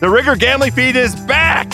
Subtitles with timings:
[0.00, 1.70] The Ringer Gambling Feed is back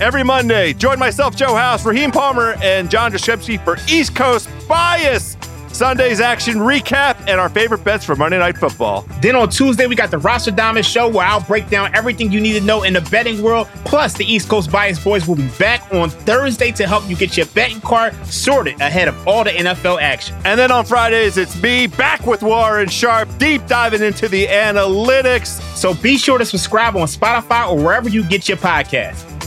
[0.00, 0.72] every Monday.
[0.72, 5.36] Join myself, Joe House, Raheem Palmer, and John Jastremski for East Coast Bias.
[5.80, 9.06] Sunday's action recap and our favorite bets for Monday Night Football.
[9.22, 12.38] Then on Tuesday, we got the Roster Diamond Show where I'll break down everything you
[12.38, 13.66] need to know in the betting world.
[13.86, 17.34] Plus, the East Coast Bias Boys will be back on Thursday to help you get
[17.38, 20.36] your betting card sorted ahead of all the NFL action.
[20.44, 25.62] And then on Fridays, it's me back with Warren Sharp, deep diving into the analytics.
[25.74, 29.39] So be sure to subscribe on Spotify or wherever you get your podcasts.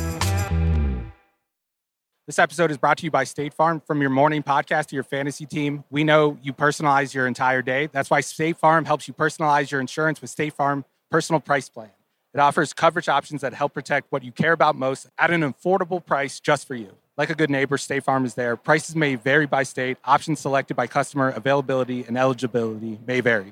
[2.25, 3.81] This episode is brought to you by State Farm.
[3.85, 7.87] From your morning podcast to your fantasy team, we know you personalize your entire day.
[7.87, 11.89] That's why State Farm helps you personalize your insurance with State Farm Personal Price Plan.
[12.33, 16.03] It offers coverage options that help protect what you care about most at an affordable
[16.03, 16.95] price just for you.
[17.17, 18.55] Like a good neighbor, State Farm is there.
[18.55, 23.51] Prices may vary by state, options selected by customer, availability, and eligibility may vary.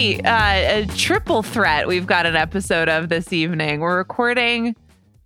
[0.00, 1.86] Really uh, a triple threat.
[1.86, 3.80] We've got an episode of this evening.
[3.80, 4.68] We're recording.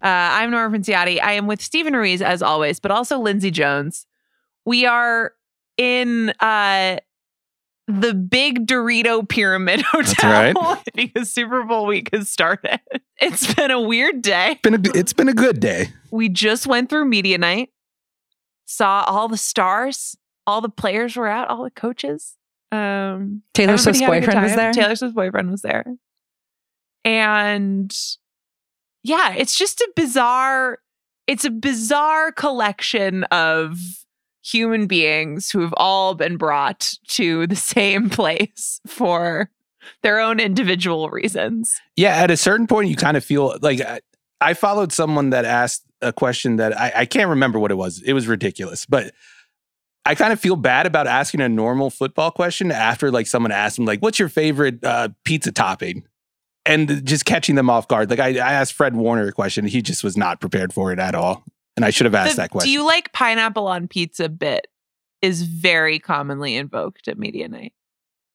[0.02, 1.22] Uh, I'm Nora Princiotti.
[1.22, 4.04] I am with Steven Ruiz as always, but also Lindsay Jones.
[4.66, 5.32] We are
[5.76, 6.96] in uh,
[7.86, 10.82] the big Dorito Pyramid Hotel right.
[10.96, 12.80] because Super Bowl week has started.
[13.20, 14.58] It's been a weird day.
[14.64, 15.90] been a, it's been a good day.
[16.10, 17.70] We just went through media night,
[18.64, 20.16] saw all the stars,
[20.48, 22.34] all the players were out, all the coaches.
[22.74, 24.72] Um, Taylor Swift's had a good boyfriend was there.
[24.72, 25.84] Taylor Swift's boyfriend was there,
[27.04, 27.96] and
[29.02, 30.78] yeah, it's just a bizarre.
[31.26, 33.78] It's a bizarre collection of
[34.42, 39.50] human beings who have all been brought to the same place for
[40.02, 41.80] their own individual reasons.
[41.96, 44.00] Yeah, at a certain point, you kind of feel like I,
[44.40, 48.02] I followed someone that asked a question that I, I can't remember what it was.
[48.02, 49.12] It was ridiculous, but
[50.06, 53.76] I kind of feel bad about asking a normal football question after like someone asked
[53.76, 56.04] them like, "What's your favorite uh, pizza topping?"
[56.66, 58.08] and just catching them off guard.
[58.08, 60.98] Like I, I asked Fred Warner a question, he just was not prepared for it
[60.98, 61.44] at all,
[61.76, 62.68] and I should have asked The, that question.
[62.68, 64.66] Do you like pineapple on pizza bit
[65.24, 67.72] is very commonly invoked at media night.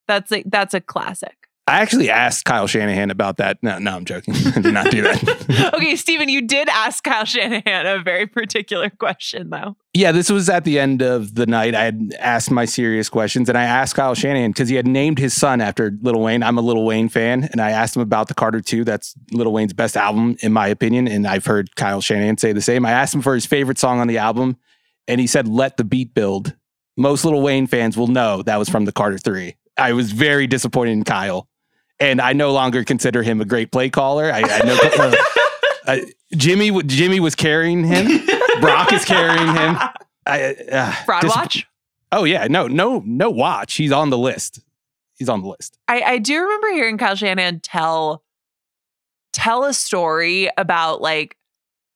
[0.08, 1.36] That's like that's a classic.
[1.68, 3.60] I actually asked Kyle Shanahan about that.
[3.62, 4.34] No, no, I'm joking.
[4.56, 5.72] I did not do that.
[5.76, 9.78] okay, Steven, you did ask Kyle Shanahan a very particular question though.
[9.94, 11.74] Yeah, this was at the end of the night.
[11.74, 15.18] I had asked my serious questions, and I asked Kyle Shanahan because he had named
[15.18, 16.44] his son after Lil Wayne.
[16.44, 18.84] I'm a Lil Wayne fan, and I asked him about the Carter 2.
[18.84, 22.62] That's Lil Wayne's best album, in my opinion, and I've heard Kyle Shanahan say the
[22.62, 22.86] same.
[22.86, 24.58] I asked him for his favorite song on the album,
[25.08, 26.56] and he said, Let the Beat Build.
[26.96, 29.56] Most Lil Wayne fans will know that was from the Carter 3.
[29.76, 31.48] I was very disappointed in Kyle,
[32.00, 34.32] and I no longer consider him a great play caller.
[34.32, 34.80] I, I know.
[34.84, 35.16] uh,
[35.88, 35.98] uh,
[36.36, 38.22] Jimmy, Jimmy was carrying him.
[38.62, 39.78] Brock is carrying him.
[40.26, 41.68] I, uh, Fraud dis- watch.
[42.12, 43.30] Oh yeah, no, no, no.
[43.30, 43.76] Watch.
[43.76, 44.60] He's on the list.
[45.16, 45.78] He's on the list.
[45.88, 48.24] I, I do remember hearing Kyle Shanahan tell
[49.34, 51.38] tell a story about like,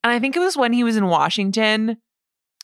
[0.04, 1.98] and I think it was when he was in Washington.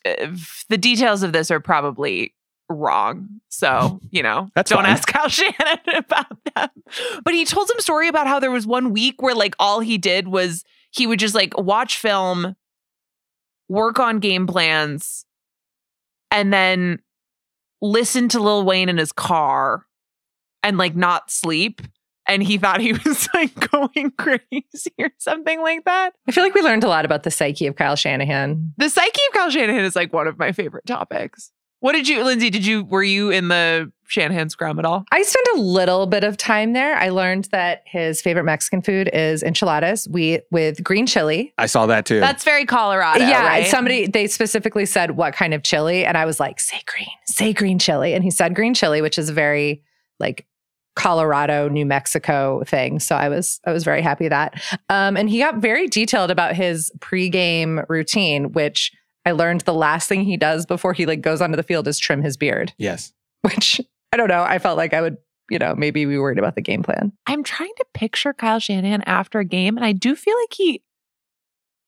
[0.04, 0.28] Uh,
[0.68, 2.34] The details of this are probably
[2.68, 4.92] wrong, so you know, That's don't fine.
[4.92, 6.68] ask Kyle Shanahan about them.
[7.24, 9.98] But he told some story about how there was one week where like all he
[9.98, 12.54] did was he would just like watch film,
[13.70, 15.24] work on game plans,
[16.30, 16.98] and then
[17.80, 19.86] listen to Lil Wayne in his car
[20.62, 21.80] and like not sleep.
[22.26, 26.12] And he thought he was like going crazy or something like that.
[26.28, 28.74] I feel like we learned a lot about the psyche of Kyle Shanahan.
[28.76, 31.50] The psyche of Kyle Shanahan is like one of my favorite topics.
[31.80, 32.50] What did you, Lindsay?
[32.50, 35.04] Did you were you in the Shanahan scrum at all?
[35.12, 36.94] I spent a little bit of time there.
[36.96, 41.54] I learned that his favorite Mexican food is enchiladas we, with green chili.
[41.56, 42.20] I saw that too.
[42.20, 43.24] That's very Colorado.
[43.24, 43.66] yeah, right?
[43.66, 47.52] somebody they specifically said what kind of chili, and I was like, "Say green, say
[47.54, 49.82] green chili," and he said green chili, which is a very
[50.18, 50.46] like
[50.96, 52.98] Colorado, New Mexico thing.
[52.98, 54.60] So I was I was very happy with that.
[54.90, 58.92] Um, and he got very detailed about his pregame routine, which
[59.26, 61.98] I learned the last thing he does before he like goes onto the field is
[61.98, 62.72] trim his beard.
[62.78, 63.12] yes.
[63.42, 63.80] Which
[64.12, 64.42] I don't know.
[64.42, 65.16] I felt like I would,
[65.50, 67.12] you know, maybe be worried about the game plan.
[67.26, 70.82] I'm trying to picture Kyle Shanahan after a game, and I do feel like he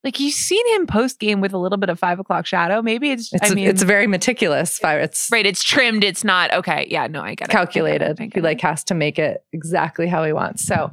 [0.05, 2.81] Like you've seen him post game with a little bit of five o'clock shadow.
[2.83, 3.33] Maybe it's.
[3.33, 4.79] It's I mean, it's very meticulous.
[4.79, 5.45] Fi- It's right.
[5.47, 6.05] It's trimmed.
[6.05, 6.87] It's not okay.
[6.91, 7.07] Yeah.
[7.07, 7.51] No, I get it.
[7.51, 8.21] I get it, calculated.
[8.21, 10.65] I He like has to make it exactly how he wants.
[10.65, 10.91] So,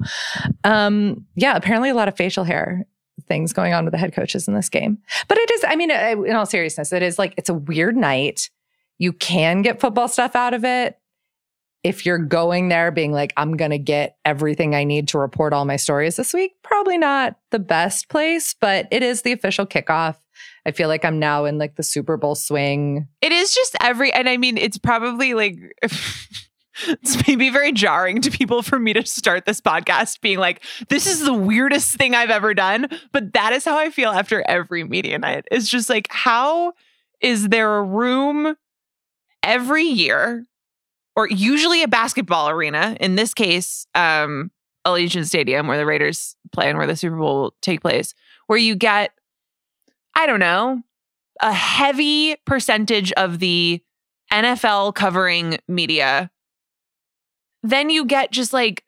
[0.63, 2.85] um, yeah, apparently a lot of facial hair
[3.25, 4.97] things going on with the head coaches in this game.
[5.27, 7.95] But it is, I mean, uh, in all seriousness, it is like it's a weird
[7.95, 8.49] night.
[8.97, 10.99] You can get football stuff out of it
[11.83, 15.53] if you're going there being like, I'm going to get everything I need to report
[15.53, 16.53] all my stories this week.
[16.61, 20.15] Probably not the best place, but it is the official kickoff.
[20.65, 23.07] I feel like I'm now in like the Super Bowl swing.
[23.21, 25.57] It is just every, and I mean, it's probably like.
[26.87, 31.07] It's maybe very jarring to people for me to start this podcast being like, this
[31.07, 32.87] is the weirdest thing I've ever done.
[33.11, 35.45] But that is how I feel after every media night.
[35.51, 36.73] It's just like, how
[37.21, 38.55] is there a room
[39.43, 40.45] every year,
[41.15, 44.51] or usually a basketball arena, in this case, um,
[44.85, 48.13] Allegiant Stadium, where the Raiders play and where the Super Bowl will take place,
[48.47, 49.11] where you get,
[50.15, 50.81] I don't know,
[51.41, 53.81] a heavy percentage of the
[54.31, 56.29] NFL covering media
[57.63, 58.83] then you get just like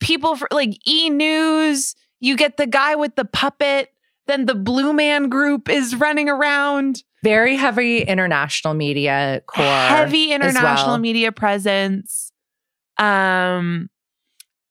[0.00, 1.94] people for like E News.
[2.20, 3.90] You get the guy with the puppet.
[4.26, 7.02] Then the Blue Man Group is running around.
[7.22, 9.64] Very heavy international media core.
[9.64, 10.98] Heavy international well.
[10.98, 12.32] media presence.
[12.98, 13.90] Um,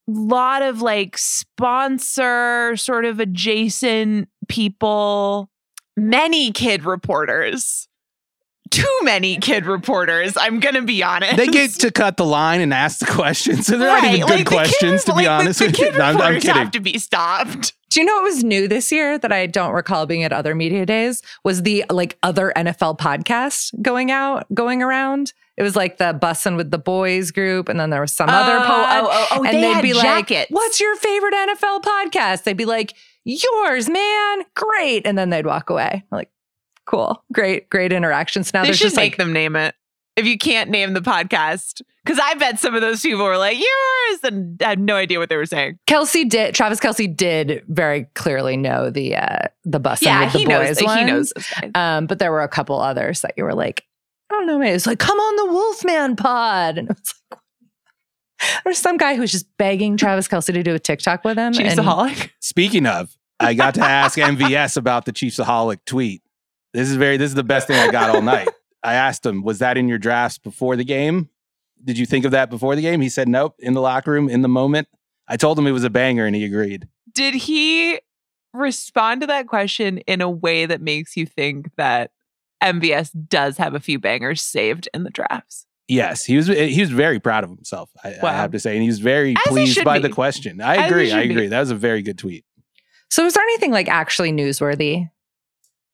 [0.07, 5.49] lot of like sponsor sort of adjacent people.
[5.95, 7.87] Many kid reporters.
[8.73, 10.33] Too many kid reporters.
[10.35, 11.37] I'm gonna be honest.
[11.37, 13.67] They get to cut the line and ask the questions.
[13.67, 15.79] So they're not even good like, the questions, kid- to be like, honest the with
[15.79, 15.85] you.
[15.85, 16.53] kid No, I'm, I'm kidding.
[16.55, 17.73] have to be stopped.
[17.91, 20.55] Do you know what was new this year that I don't recall being at other
[20.55, 21.21] media days?
[21.43, 25.33] Was the like other NFL podcast going out, going around?
[25.57, 28.57] It was like the bussin' with the boys group, and then there was some other
[28.57, 29.03] Oh, pod.
[29.03, 30.49] oh, oh, oh, and they they'd had be jackets.
[30.49, 35.45] like, "What's your favorite NFL podcast?" They'd be like, "Yours, man, great," and then they'd
[35.45, 36.03] walk away.
[36.11, 36.31] I'm like,
[36.85, 38.53] cool, great, great interactions.
[38.53, 39.75] Now they there's should just make like them name it
[40.15, 41.81] if you can't name the podcast.
[42.03, 45.19] Because I bet some of those people were like yours and I had no idea
[45.19, 45.79] what they were saying.
[45.87, 46.53] Kelce did.
[46.53, 50.81] Travis Kelce did very clearly know the uh the bussin' yeah, with the he boys
[50.81, 50.95] knows.
[50.95, 51.71] He knows this guy.
[51.75, 53.85] Um, but there were a couple others that you were like,
[54.29, 54.75] I don't know, man.
[54.75, 56.77] It's like, come on the Wolfman pod.
[56.77, 57.39] And it was like,
[58.65, 61.53] there's some guy who's just begging Travis Kelce to do a TikTok with him.
[61.53, 62.31] She's and a holic.
[62.39, 66.21] Speaking of, I got to ask MVS about the Chiefsaholic tweet.
[66.73, 68.49] This is very this is the best thing I got all night.
[68.83, 71.29] I asked him, was that in your drafts before the game?
[71.83, 73.01] Did you think of that before the game?
[73.01, 74.87] He said nope, in the locker room, in the moment.
[75.27, 76.87] I told him it was a banger and he agreed.
[77.13, 77.99] Did he
[78.53, 82.11] respond to that question in a way that makes you think that
[82.63, 85.65] MVS does have a few bangers saved in the drafts?
[85.87, 88.73] Yes, he was he was very proud of himself, I, I have to say.
[88.73, 90.07] And he was very As pleased by be.
[90.07, 90.61] the question.
[90.61, 91.11] I As agree.
[91.11, 91.33] I should be.
[91.33, 91.47] agree.
[91.47, 92.45] That was a very good tweet.
[93.09, 95.09] So was there anything like actually newsworthy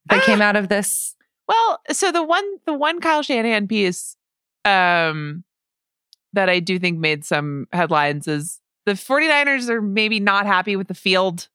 [0.10, 0.26] that Ah.
[0.26, 1.16] came out of this?
[1.48, 4.16] Well, so the one the one Kyle Shanahan piece
[4.66, 5.44] um
[6.34, 10.88] that I do think made some headlines is the 49ers are maybe not happy with
[10.88, 11.48] the field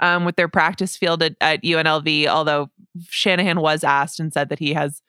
[0.00, 2.70] um with their practice field at, at UNLV, although
[3.08, 5.02] Shanahan was asked and said that he has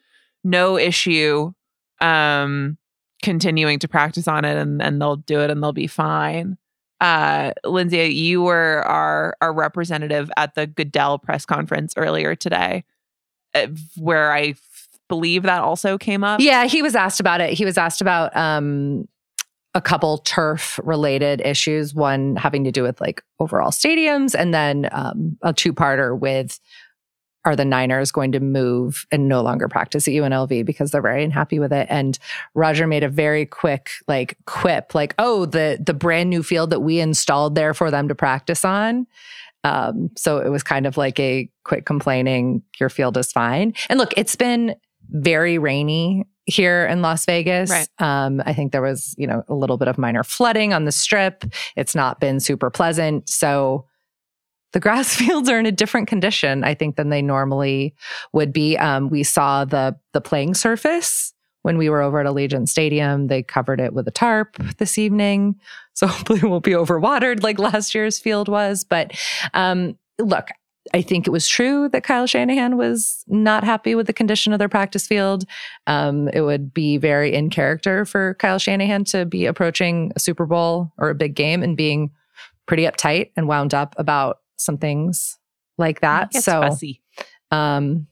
[0.44, 1.52] no issue
[2.02, 2.78] um
[3.22, 6.58] continuing to practice on it and, and they'll do it and they'll be fine.
[7.02, 12.84] Uh Lindsay, you were our our representative at the Goodell press conference earlier today
[13.56, 13.68] uh,
[13.98, 16.40] where I f- believe that also came up.
[16.42, 17.54] Yeah, he was asked about it.
[17.54, 19.08] He was asked about um
[19.76, 24.90] a couple turf related issues, one having to do with like overall stadiums, and then
[24.92, 26.60] um, a two parter with
[27.46, 31.24] are the Niners going to move and no longer practice at UNLV because they're very
[31.24, 31.88] unhappy with it?
[31.90, 32.20] And
[32.54, 36.82] Roger made a very quick like quip, like, "Oh, the the brand new field that
[36.82, 39.08] we installed there for them to practice on."
[39.64, 44.00] Um, so it was kind of like a quick complaining, "Your field is fine." And
[44.00, 44.76] look, it's been
[45.12, 47.70] very rainy here in Las Vegas.
[47.70, 47.88] Right.
[48.00, 50.92] Um, I think there was, you know, a little bit of minor flooding on the
[50.92, 51.46] strip.
[51.76, 53.30] It's not been super pleasant.
[53.30, 53.86] So
[54.74, 57.96] the grass fields are in a different condition, I think, than they normally
[58.34, 58.78] would be.
[58.78, 63.28] Um, we saw the the playing surface when we were over at Allegiant Stadium.
[63.28, 65.60] They covered it with a tarp this evening.
[66.00, 68.86] So hopefully it won't be overwatered like last year's field was.
[68.86, 69.20] But
[69.54, 70.48] um, look,
[70.94, 74.60] I think it was true that Kyle Shanahan was not happy with the condition of
[74.60, 75.44] their practice field.
[75.88, 80.46] Um, it would be very in character for Kyle Shanahan to be approaching a Super
[80.46, 82.12] Bowl or a big game and being
[82.66, 85.38] pretty uptight and wound up about some things
[85.78, 86.32] like that.
[86.32, 87.02] Gets so fussy.
[87.52, 88.08] um,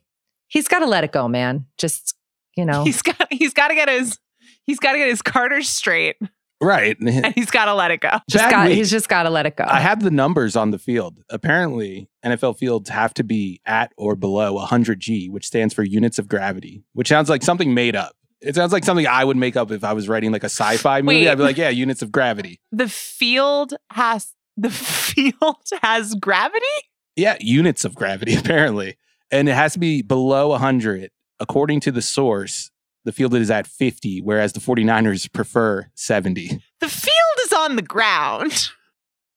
[0.48, 1.66] he's got to let it go, man.
[1.77, 2.16] Just
[2.56, 4.18] you know, He's got he's got to get his
[4.66, 6.18] he's got to get his Carter straight.
[6.60, 6.98] Right.
[7.01, 8.10] and he's got to let it go.
[8.27, 9.66] Just got, he's just got to let it go.
[9.68, 11.20] I have the numbers on the field.
[11.30, 16.18] Apparently, NFL fields have to be at or below 100 G, which stands for units
[16.18, 18.13] of gravity, which sounds like something made up.
[18.42, 21.01] It sounds like something I would make up if I was writing like a sci-fi
[21.01, 21.25] movie.
[21.25, 21.30] Wait.
[21.30, 22.60] I'd be like, yeah, units of gravity.
[22.72, 26.66] The field has the field has gravity.
[27.16, 28.98] Yeah, units of gravity apparently,
[29.32, 31.10] and it has to be below 100
[31.40, 32.72] according to the source.
[33.06, 36.62] The field is at 50, whereas the 49ers prefer 70.
[36.82, 37.14] The field
[37.46, 38.68] is on the ground.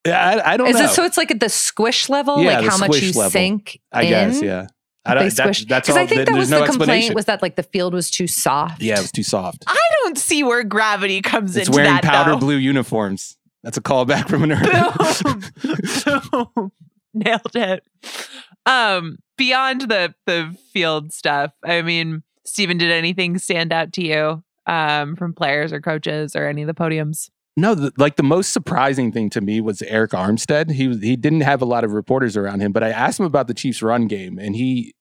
[0.04, 0.84] Yeah, I, I don't Is know.
[0.84, 1.04] it so?
[1.04, 3.30] It's like at the squish level, Yeah, like the how much squish you level.
[3.30, 3.78] sink.
[3.92, 4.08] I in?
[4.08, 4.66] guess, yeah.
[5.04, 6.02] I They don't, that, squish that's because all.
[6.02, 8.82] I think that was no the complaint was that like the field was too soft.
[8.82, 9.62] yeah, it was too soft.
[9.66, 11.60] I don't see where gravity comes in.
[11.62, 12.38] It's into wearing powder though.
[12.38, 13.36] blue uniforms.
[13.62, 14.84] That's a callback from an earlier.
[16.32, 16.54] Boom.
[16.54, 16.72] Boom.
[17.12, 17.84] Nailed it.
[18.66, 24.42] Um, beyond the the field stuff, I mean, Steven, did anything stand out to you
[24.66, 27.30] um, from players or coaches or any of the podiums?
[27.56, 30.70] No, the, like the most surprising thing to me was Arik Armstead.
[30.70, 33.26] He was he didn't have a lot of reporters around him, but I asked him
[33.26, 34.94] about the Chiefs' run game, and he,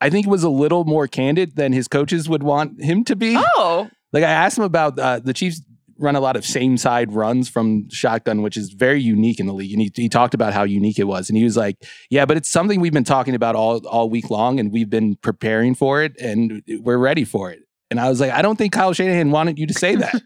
[0.00, 3.34] I think, was a little more candid than his coaches would want him to be.
[3.56, 5.62] Oh, Like I asked him about uh, the Chiefs
[6.02, 9.54] run a lot of same side runs from shotgun, which is very unique in the
[9.54, 9.72] league.
[9.72, 11.28] And he, he talked about how unique it was.
[11.28, 11.76] And he was like,
[12.10, 15.16] yeah, but it's something we've been talking about all, all week long and we've been
[15.16, 17.60] preparing for it and we're ready for it.
[17.90, 20.22] And I was like, I don't think Kyle Shanahan wanted you to say that.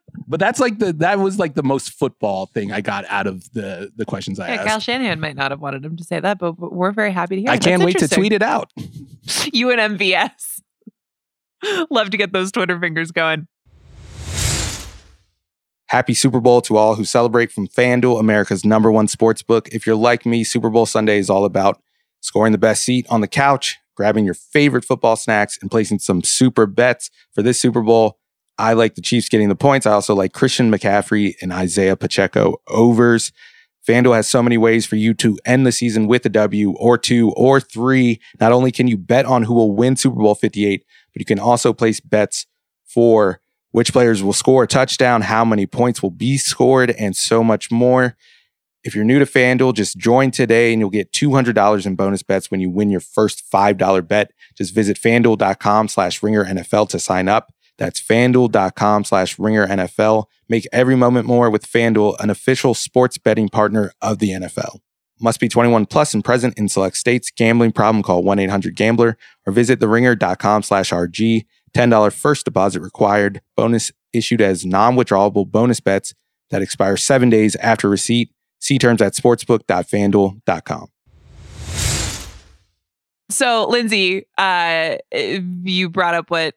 [0.26, 3.52] but that's like the, that was like the most football thing I got out of
[3.52, 4.68] the, the questions I yeah, asked.
[4.68, 7.36] Kyle Shanahan might not have wanted him to say that, but but we're very happy
[7.36, 7.50] to hear.
[7.50, 7.62] I it.
[7.62, 8.72] can't wait to tweet it out.
[9.52, 10.60] You and MVS.
[11.90, 13.48] Love to get those Twitter fingers going.
[15.88, 19.68] Happy Super Bowl to all who celebrate from FanDuel, America's number one sports book.
[19.68, 21.80] If you're like me, Super Bowl Sunday is all about
[22.20, 26.24] scoring the best seat on the couch, grabbing your favorite football snacks, and placing some
[26.24, 27.10] super bets.
[27.34, 28.18] For this Super Bowl,
[28.58, 29.86] I like the Chiefs getting the points.
[29.86, 33.30] I also like Christian McCaffrey and Isaiah Pacheco overs.
[33.86, 36.98] FanDuel has so many ways for you to end the season with a W or
[36.98, 38.20] two or three.
[38.40, 41.38] Not only can you bet on who will win Super Bowl 58, but you can
[41.38, 42.46] also place bets
[42.84, 43.40] for
[43.76, 47.70] which players will score a touchdown, how many points will be scored, and so much
[47.70, 48.16] more.
[48.82, 52.50] If you're new to FanDuel, just join today and you'll get $200 in bonus bets
[52.50, 54.30] when you win your first $5 bet.
[54.56, 57.52] Just visit fanduel.com slash ringer NFL to sign up.
[57.76, 60.24] That's fanduel.com slash ringer NFL.
[60.48, 64.78] Make every moment more with FanDuel, an official sports betting partner of the NFL.
[65.20, 67.30] Must be 21 plus and present in select states.
[67.30, 71.44] Gambling problem, call 1-800-GAMBLER or visit theringer.com slash RG.
[71.76, 73.40] $10 first deposit required.
[73.56, 76.14] Bonus issued as non-withdrawable bonus bets
[76.50, 78.30] that expire seven days after receipt.
[78.60, 80.88] See terms at sportsbook.fanduel.com.
[83.28, 86.54] So, Lindsay, uh, you brought up what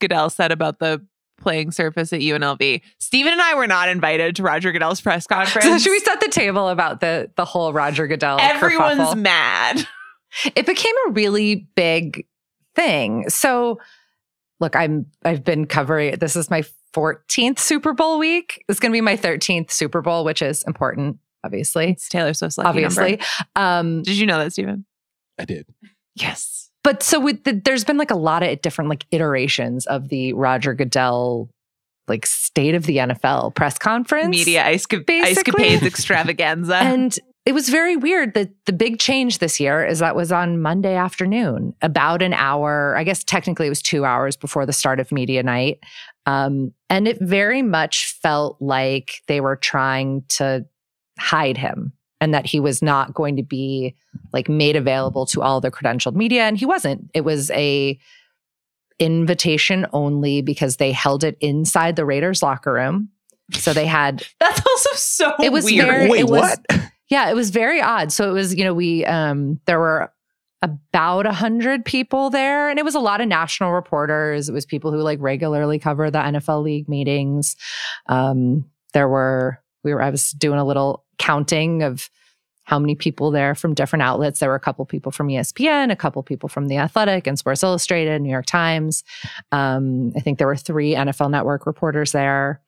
[0.00, 1.04] Goodell said about the
[1.38, 2.80] playing surface at UNLV.
[2.98, 5.66] Steven and I were not invited to Roger Goodell's press conference.
[5.66, 8.38] So should we set the table about the the whole Roger Goodell?
[8.40, 9.16] Everyone's kerfuffle?
[9.16, 9.88] mad.
[10.54, 12.26] it became a really big
[12.74, 13.28] thing.
[13.28, 13.78] So
[14.60, 18.64] look, I'm I've been covering this is my 14th Super Bowl week.
[18.68, 21.90] It's going to be my 13th Super Bowl, which is important, obviously.
[21.90, 23.10] It's Taylor Swift's lucky obviously.
[23.10, 23.24] number.
[23.56, 24.84] Um Did you know that, Steven?
[25.38, 25.66] I did.
[26.14, 26.70] Yes.
[26.84, 30.32] but so with the, there's been like a lot of different like iterations of the
[30.34, 31.50] Roger Goodell
[32.06, 34.28] like state of the NFL press conference.
[34.28, 35.22] Media ice basically.
[35.30, 36.76] escapades extravaganza.
[36.76, 40.62] And it was very weird that the big change this year is that was on
[40.62, 42.96] Monday afternoon, about an hour.
[42.96, 45.78] I guess technically it was two hours before the start of media night.
[46.26, 50.64] Um, and it very much felt like they were trying to
[51.18, 53.94] hide him and that he was not going to be
[54.32, 56.44] like made available to all the credentialed media.
[56.44, 57.10] And he wasn't.
[57.12, 57.98] It was a
[58.98, 63.10] invitation only because they held it inside the Raiders locker room.
[63.52, 65.86] So they had That's also so It was weird.
[65.86, 66.80] very- Wait, it was- what?
[67.14, 68.10] Yeah, it was very odd.
[68.10, 70.12] So it was, you know, we um there were
[70.62, 74.48] about a hundred people there, and it was a lot of national reporters.
[74.48, 77.54] It was people who like regularly cover the NFL league meetings.
[78.06, 82.10] Um, there were we were I was doing a little counting of
[82.64, 84.40] how many people there from different outlets.
[84.40, 87.62] There were a couple people from ESPN, a couple people from The Athletic and Sports
[87.62, 89.04] Illustrated, New York Times.
[89.52, 92.60] Um, I think there were three NFL Network reporters there.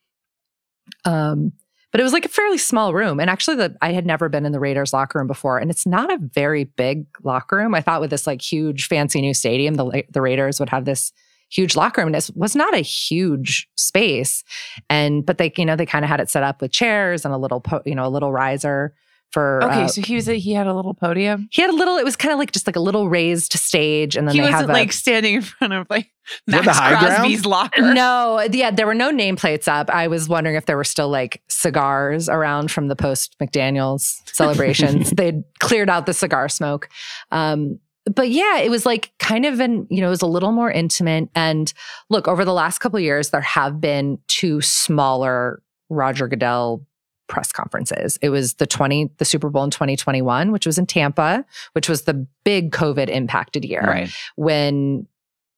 [1.05, 1.53] Um,
[1.97, 3.19] but it was like a fairly small room.
[3.19, 5.87] And actually, the I had never been in the Raiders locker room before, and it's
[5.87, 7.75] not a very big locker room.
[7.75, 11.11] I thought with this like huge, fancy new stadium, the the Raiders would have this
[11.49, 14.45] huge locker room, and it was not a huge space.
[14.91, 17.33] And but they, you know, they kind of had it set up with chairs and
[17.33, 18.93] a little, po- you know, a little riser
[19.31, 21.49] for Okay, uh, so he was a, he had a little podium.
[21.51, 24.17] he had a little it was kind of like just like a little raised stage
[24.17, 26.11] and then He they wasn't have a, like standing in front of like
[26.47, 27.07] Max the high ground?
[27.07, 27.95] Crosby's locker.
[27.95, 29.91] No, yeah, there were no nameplates up.
[29.91, 35.11] I was wondering if there were still like cigars around from the post McDaniels celebrations.
[35.17, 36.89] They'd cleared out the cigar smoke.
[37.31, 37.79] Um,
[38.15, 40.71] but yeah, it was like kind of an, you know, it was a little more
[40.71, 41.29] intimate.
[41.35, 41.73] And
[42.09, 46.85] look, over the last couple of years, there have been two smaller Roger Goodell
[47.29, 48.19] press conferences.
[48.23, 52.03] It was the 20, the Super Bowl in 2021, which was in Tampa, which was
[52.03, 54.11] the big COVID impacted year Right.
[54.37, 55.07] when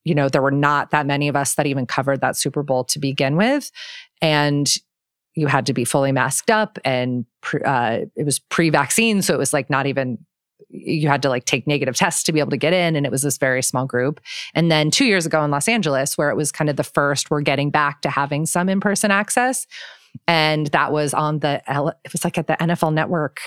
[0.05, 2.85] you know there were not that many of us that even covered that Super Bowl
[2.85, 3.71] to begin with,
[4.23, 4.73] and
[5.35, 9.39] you had to be fully masked up, and pre, uh, it was pre-vaccine, so it
[9.39, 10.19] was like not even
[10.71, 13.13] you had to like take negative tests to be able to get in, and it
[13.13, 14.21] was this very small group.
[14.55, 17.31] And then two years ago in Los Angeles, where it was kind of the first,
[17.31, 19.67] we're getting back to having some in-person access,
[20.27, 23.41] and that was on the L- it was like at the NFL Network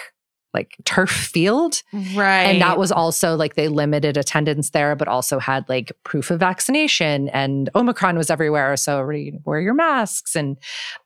[0.53, 1.81] like turf field
[2.13, 2.43] Right.
[2.43, 6.41] and that was also like they limited attendance there, but also had like proof of
[6.41, 8.75] vaccination and Omicron was everywhere.
[8.75, 9.05] So
[9.45, 10.35] wear your masks.
[10.35, 10.57] And,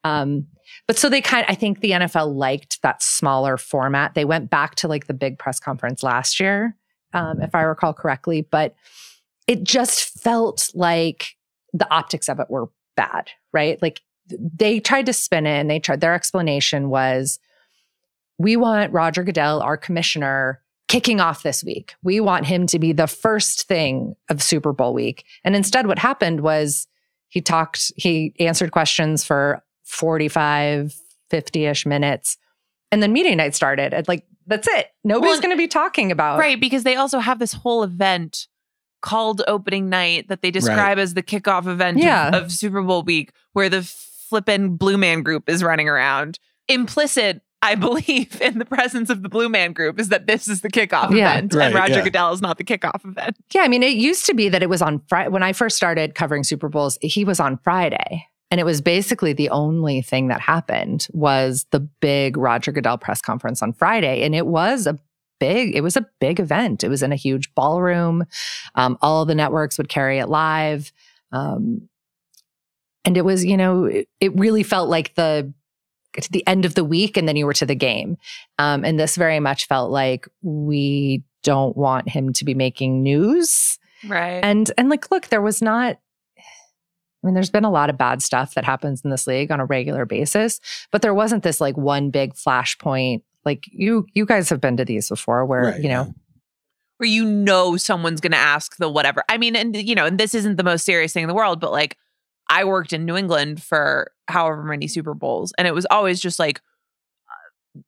[0.03, 0.47] um,
[0.88, 4.15] but so they kind I think the NFL liked that smaller format.
[4.15, 6.75] They went back to like the big press conference last year,
[7.13, 8.74] um, if I recall correctly, but
[9.45, 11.35] it just felt like
[11.71, 13.79] the optics of it were bad, right?
[13.79, 17.39] Like they tried to spin it and they tried, their explanation was,
[18.38, 21.96] we want Roger Goodell, our commissioner, kicking off this week.
[22.03, 25.25] We want him to be the first thing of Super Bowl week.
[25.44, 26.88] And instead, what happened was
[27.29, 30.96] he talked, he answered questions for 45,
[31.29, 32.38] 50 ish minutes.
[32.91, 33.94] And then meeting night started.
[33.94, 34.88] And like, that's it.
[35.03, 36.38] Nobody's Well, going to be talking about.
[36.38, 38.48] right because they also have this whole event
[39.01, 43.32] called opening night that they describe as the kickoff event of- of, Super Bowl week,
[43.53, 43.82] where the
[44.35, 46.39] flippin' Blue Man Group is running around.
[46.67, 50.59] Implicit, I believe, in the presence of the Blue Man Group is that this is
[50.59, 51.31] the kickoff Yeah.
[51.37, 52.03] event, Right, and Roger yeah.
[52.03, 53.37] Goodell is not the kickoff event.
[53.53, 55.29] Yeah, I mean, it used to be that it was on Friday.
[55.29, 58.27] When I first started covering Super Bowls, he was on Friday.
[58.51, 63.21] And it was basically the only thing that happened was the big Roger Goodell press
[63.21, 64.21] conference on Friday.
[64.23, 64.99] And it was a
[65.39, 66.83] big, it was a big event.
[66.83, 68.25] It was in a huge ballroom.
[68.75, 70.91] Um, all of the networks would carry it live.
[71.31, 71.89] Um,
[73.05, 75.53] and it was, you know, it, it really felt like the
[76.21, 78.18] to the end of the week and then you were to the game.
[78.57, 83.77] Um, and this very much felt like we don't want him to be making news.
[84.07, 84.39] Right.
[84.44, 86.00] And and like, look, there was not.
[86.37, 89.59] I mean, there's been a lot of bad stuff that happens in this league on
[89.59, 90.59] a regular basis,
[90.91, 93.24] but there wasn't this like one big flashpoint.
[93.44, 96.13] Like you, you guys have been to these before, where Right, you know,
[96.98, 99.24] where you know someone's going to ask the whatever.
[99.27, 101.59] I mean, and you know, and this isn't the most serious thing in the world,
[101.59, 101.98] but like
[102.50, 104.92] I worked in New England for however many mm-hmm.
[104.92, 106.62] Super Bowls, and it was always just like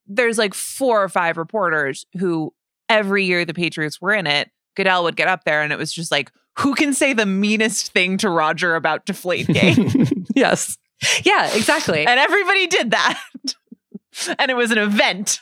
[0.05, 2.53] there's like four or five reporters who
[2.89, 5.93] every year the Patriots were in it, Goodell would get up there, and it was
[5.93, 10.25] just like, who can say the meanest thing to Roger about Deflategate?
[10.35, 10.77] yes,
[11.23, 11.99] yeah, exactly.
[12.07, 13.21] and everybody did that,
[14.39, 15.39] and it was an event.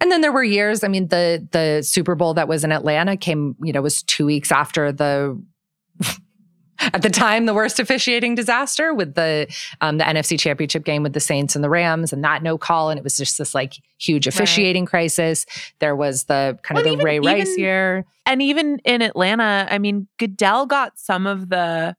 [0.00, 0.84] And then there were years.
[0.84, 4.26] I mean, the the Super Bowl that was in Atlanta came, you know, was two
[4.26, 5.42] weeks after the
[6.80, 9.46] at the time the worst officiating disaster with the
[9.80, 12.90] um, the NFC Championship game with the Saints and the Rams and that no call,
[12.90, 15.44] and it was just this like huge officiating crisis.
[15.80, 18.04] There was the kind Well, of the even- Ray Rice even- year.
[18.26, 21.96] and even in Atlanta, I mean, Goodell got some of the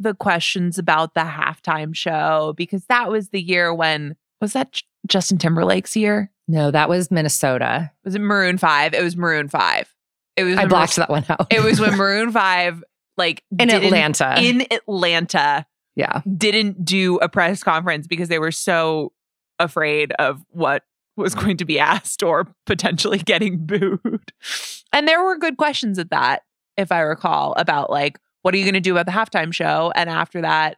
[0.00, 4.84] the questions about the halftime show because that was the year when was that J-
[5.08, 6.30] Justin Timberlake's year?
[6.46, 7.90] No, that was Minnesota.
[8.04, 8.94] Was it Maroon Five?
[8.94, 9.92] It was Maroon Five.
[10.36, 11.48] It was I blocked Mar- that one out.
[11.52, 12.84] It was when Maroon Five
[13.18, 14.36] like in Atlanta.
[14.38, 16.22] in Atlanta yeah.
[16.36, 19.12] didn't do a press conference because they were so
[19.58, 20.84] afraid of what
[21.16, 24.32] was going to be asked or potentially getting booed.
[24.92, 26.42] And there were good questions at that,
[26.76, 29.92] if I recall, about like, what are you going to do about the halftime show?
[29.96, 30.76] And after that,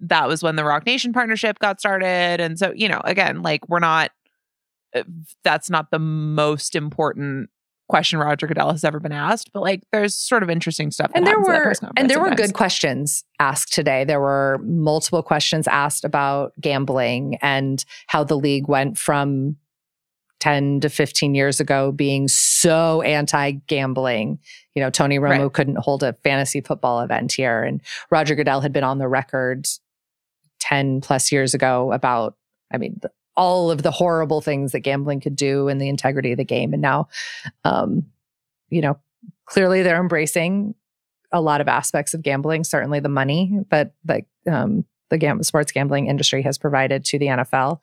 [0.00, 2.40] that was when the Roc Nation partnership got started.
[2.40, 4.10] And so, you know, again, like, we're not,
[4.94, 5.04] uh,
[5.44, 7.48] that's not the most important
[7.90, 11.10] question Roger Goodell has ever been asked, but like, there's sort of interesting stuff.
[11.14, 14.58] and there happens at that were and there were good questions asked today there were
[14.64, 19.56] multiple questions asked about gambling and how the league went from
[20.40, 24.38] 10 to 15 years ago being so anti-gambling
[24.74, 25.52] you know tony romo Right.
[25.52, 29.66] couldn't hold a fantasy football event here and roger goodell had been on the record
[30.60, 32.36] 10 plus years ago about
[32.72, 36.32] i mean the, all of the horrible things that gambling could do and the integrity
[36.32, 37.08] of the game and now
[37.64, 38.04] um
[38.68, 38.98] you know
[39.46, 40.74] clearly they're embracing
[41.32, 45.72] a lot of aspects of gambling, certainly the money, but like um the gam- sports
[45.72, 47.80] gambling industry has provided to the NFL.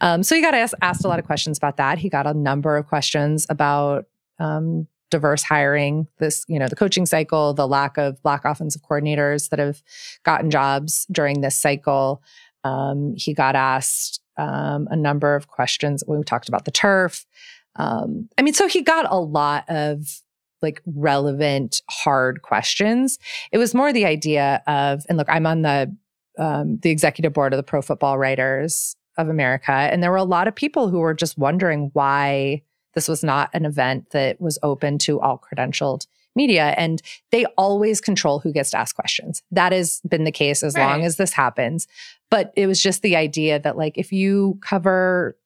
[0.00, 1.98] Um, so he got asked, asked a lot of questions about that.
[1.98, 4.06] He got a number of questions about
[4.38, 9.50] um, diverse hiring, this, you know, the coaching cycle, the lack of black offensive coordinators
[9.50, 9.82] that have
[10.22, 12.22] gotten jobs during this cycle.
[12.64, 16.02] Um, he got asked um, a number of questions.
[16.06, 17.26] We talked about the turf.
[17.76, 20.22] Um, I mean, so he got a lot of
[20.62, 23.18] like relevant, hard questions.
[23.52, 25.94] It was more the idea of, and look, I'm on the
[26.38, 30.24] um, the executive board of the Pro Football Writers of America, and there were a
[30.24, 32.62] lot of people who were just wondering why
[32.94, 36.74] this was not an event that was open to all credentialed media.
[36.76, 39.42] And they always control who gets to ask questions.
[39.50, 40.86] That has been the case as right.
[40.86, 41.86] long as this happens.
[42.30, 45.36] But it was just the idea that, like, if you cover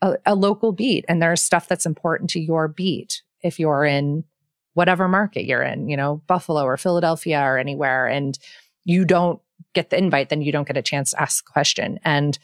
[0.00, 4.24] a, a local beat and there's stuff that's important to your beat, if you're in
[4.72, 8.38] whatever market you're in, you know, Buffalo or Philadelphia or anywhere, and
[8.84, 9.40] you don't
[9.74, 12.00] get the invite, then you don't get a chance to ask a question.
[12.04, 12.38] And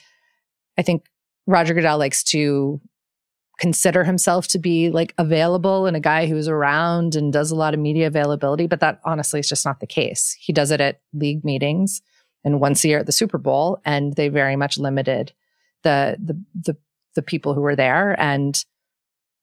[0.79, 1.07] I think
[1.47, 2.81] Roger Goodell likes to
[3.59, 7.75] consider himself to be like available and a guy who's around and does a lot
[7.75, 10.37] of media availability, but that honestly is just not the case.
[10.41, 12.01] He does it at league meetings
[12.45, 15.33] and once a year at the Super Bowl, and they very much limited
[15.83, 16.77] the the the,
[17.15, 18.19] the people who were there.
[18.21, 18.63] And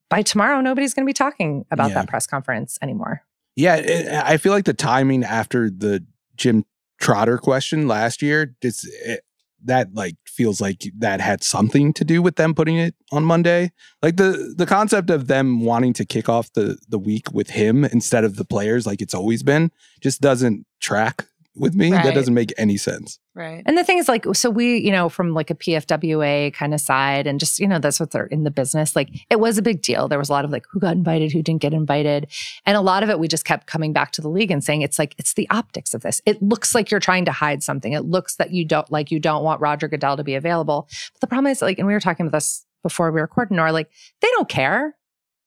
[0.10, 1.96] by tomorrow, nobody's going to be talking about yeah.
[1.96, 3.24] that press conference anymore.
[3.56, 6.06] Yeah, I feel like the timing after the
[6.36, 6.64] Jim
[7.00, 9.22] Trotter question last year, it's it,
[9.66, 13.72] that like feels like that had something to do with them putting it on Monday.
[14.02, 17.84] Like the the concept of them wanting to kick off the the week with him
[17.84, 21.26] instead of the players, like it's always been, just doesn't track
[21.58, 21.92] with me.
[21.92, 22.04] Right.
[22.04, 23.20] That doesn't make any sense.
[23.36, 23.62] Right.
[23.66, 26.82] And the thing is, like, so we, you know, from like a PFWA kind of
[26.82, 28.96] side, and just, you know, that's what they're in the business.
[28.96, 30.08] Like, it was a big deal.
[30.08, 32.32] There was a lot of like who got invited, who didn't get invited.
[32.66, 34.82] And a lot of it, we just kept coming back to the league and saying,
[34.82, 36.22] it's like, it's the optics of this.
[36.26, 37.94] It looks like you're trying to hide something.
[37.94, 40.88] It looks that you don't, like, you don't want Roger Goodell to be available.
[41.14, 43.72] But the problem is, like, and we were talking about this before we recorded, or
[43.72, 43.90] like,
[44.22, 44.96] they don't care.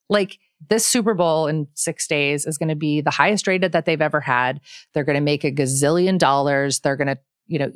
[0.09, 3.87] Like, this Super Bowl in six days is going to be the highest rated that
[3.87, 4.61] they've ever had.
[4.92, 6.81] They're going to make a gazillion dollars.
[6.81, 7.73] They're going to, you know,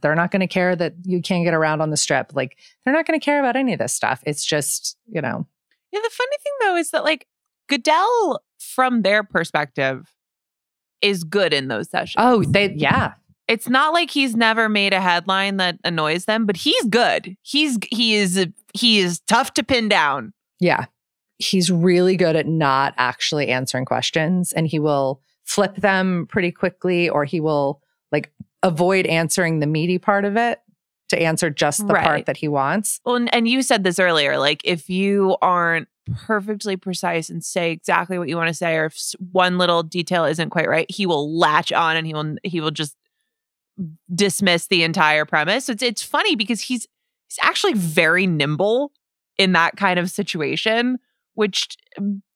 [0.00, 2.32] they're not going to care that you can't get around on the strip.
[2.34, 4.22] Like, they're not going to care about any of this stuff.
[4.26, 5.46] It's just, you know.
[5.92, 6.00] Yeah.
[6.00, 7.26] The funny thing, though, is that like
[7.68, 10.14] Goodell, from their perspective,
[11.02, 12.22] is good in those sessions.
[12.24, 13.14] Oh, they, yeah.
[13.48, 17.36] It's not like he's never made a headline that annoys them, but he's good.
[17.42, 20.32] He's, he is, he is tough to pin down.
[20.60, 20.86] Yeah
[21.40, 27.08] he's really good at not actually answering questions and he will flip them pretty quickly
[27.08, 27.80] or he will
[28.12, 28.30] like
[28.62, 30.60] avoid answering the meaty part of it
[31.08, 32.04] to answer just the right.
[32.04, 33.00] part that he wants.
[33.04, 37.72] Well, and, and you said this earlier like if you aren't perfectly precise and say
[37.72, 38.98] exactly what you want to say or if
[39.32, 42.70] one little detail isn't quite right, he will latch on and he will he will
[42.70, 42.96] just
[44.14, 45.68] dismiss the entire premise.
[45.68, 46.86] It's it's funny because he's
[47.28, 48.92] he's actually very nimble
[49.38, 50.98] in that kind of situation
[51.40, 51.76] which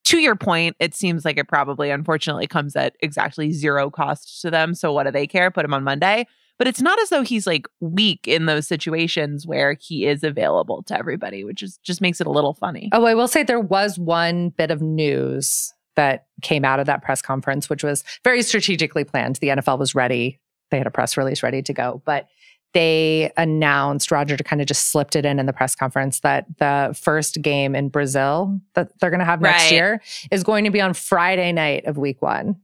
[0.06, 4.50] to your point, it seems like it probably unfortunately comes at exactly zero cost to
[4.50, 4.74] them.
[4.74, 5.50] So what do they care?
[5.50, 6.26] Put him on Monday.
[6.56, 10.82] But it's not as though he's like weak in those situations where he is available
[10.84, 12.88] to everybody, which is just makes it a little funny.
[12.92, 17.02] Oh, I will say there was one bit of news that came out of that
[17.02, 19.36] press conference, which was very strategically planned.
[19.36, 20.40] The NFL was ready.
[20.70, 22.02] They had a press release ready to go.
[22.04, 22.28] But
[22.74, 26.96] they announced Roger kind of just slipped it in in the press conference that the
[27.00, 29.72] first game in Brazil that they're going to have next right.
[29.72, 32.56] year is going to be on Friday night of week one.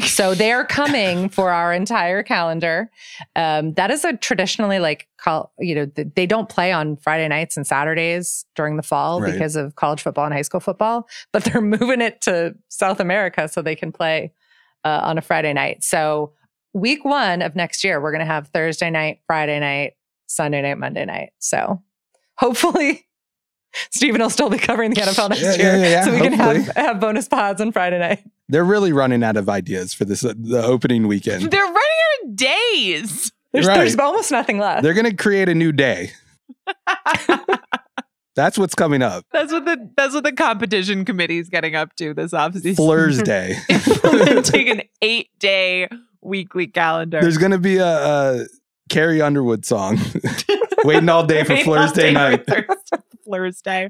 [0.00, 2.90] so they're coming for our entire calendar.
[3.36, 7.56] Um, that is a traditionally like call, you know, they don't play on Friday nights
[7.56, 9.32] and Saturdays during the fall right.
[9.32, 13.48] because of college football and high school football, but they're moving it to South America
[13.48, 14.32] so they can play
[14.84, 15.82] uh, on a Friday night.
[15.82, 16.32] So
[16.74, 19.92] week one of next year, we're going to have Thursday night, Friday night,
[20.26, 21.30] Sunday night, Monday night.
[21.38, 21.82] So
[22.36, 23.06] hopefully
[23.90, 25.76] Steven will still be covering the NFL next yeah, year.
[25.76, 26.36] Yeah, yeah, so we hopefully.
[26.36, 28.24] can have, have bonus pods on Friday night.
[28.48, 31.50] They're really running out of ideas for this uh, the opening weekend.
[31.50, 33.32] They're running out of days.
[33.52, 33.78] There's, right.
[33.78, 34.82] there's almost nothing left.
[34.82, 36.10] They're going to create a new day.
[38.36, 39.24] That's what's coming up.
[39.32, 42.74] That's what the that's what the competition committee is getting up to this offseason.
[42.74, 43.56] Flurs Day.
[43.68, 45.88] Implementing an eight day
[46.24, 47.20] weekly calendar.
[47.20, 48.46] There's going to be a, a
[48.88, 49.98] Carrie Underwood song.
[50.84, 52.46] Waiting all day for Thursday night.
[52.46, 52.68] Thursday.
[53.64, 53.88] Day.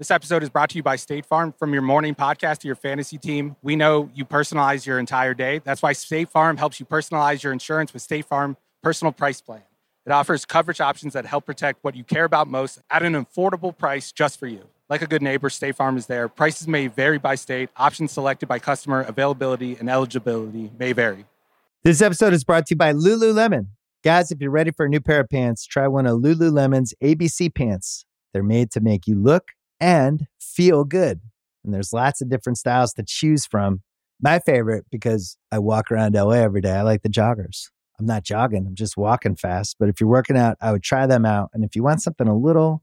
[0.00, 1.54] This episode is brought to you by State Farm.
[1.56, 5.60] From your morning podcast to your fantasy team, we know you personalize your entire day.
[5.62, 9.62] That's why State Farm helps you personalize your insurance with State Farm Personal Price Plan.
[10.04, 13.76] It offers coverage options that help protect what you care about most at an affordable
[13.76, 14.64] price just for you.
[14.90, 16.28] Like a good neighbor, State Farm is there.
[16.28, 17.70] Prices may vary by state.
[17.78, 21.24] Options selected by customer, availability, and eligibility may vary.
[21.84, 23.68] This episode is brought to you by Lululemon.
[24.02, 27.54] Guys, if you're ready for a new pair of pants, try one of Lululemon's ABC
[27.54, 28.04] pants.
[28.34, 31.20] They're made to make you look and feel good.
[31.64, 33.80] And there's lots of different styles to choose from.
[34.20, 37.70] My favorite, because I walk around LA every day, I like the joggers.
[37.98, 39.76] I'm not jogging, I'm just walking fast.
[39.80, 41.48] But if you're working out, I would try them out.
[41.54, 42.82] And if you want something a little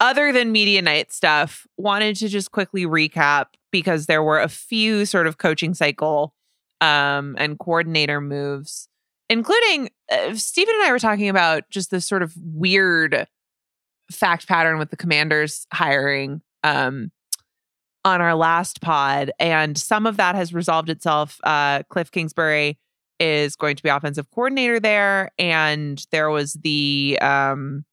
[0.00, 5.04] Other than media night stuff, wanted to just quickly recap because there were a few
[5.04, 6.34] sort of coaching cycle
[6.80, 8.88] um, and coordinator moves,
[9.28, 13.26] including uh, Steven and I were talking about just this sort of weird
[14.10, 17.12] fact pattern with the commanders hiring um,
[18.02, 19.30] on our last pod.
[19.38, 21.38] And some of that has resolved itself.
[21.44, 22.78] Uh, Kliff Kingsbury
[23.18, 25.30] is going to be offensive coordinator there.
[25.38, 27.18] And there was the.
[27.20, 27.84] Um,